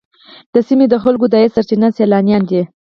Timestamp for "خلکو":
1.03-1.25